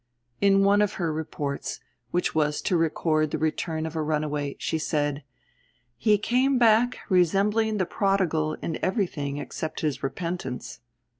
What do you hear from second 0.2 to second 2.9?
In one of her reports, which has to